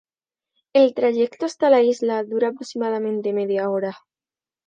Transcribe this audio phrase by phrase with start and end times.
[0.73, 3.97] El trayecto hasta la isla dura aproximadamente media hora.